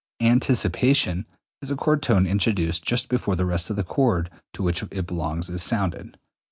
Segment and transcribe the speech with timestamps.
[0.17, 1.27] The anticipation
[1.61, 5.05] is a chord tone introduced just before the rest of the chord to which it
[5.05, 6.17] belongs is sounded.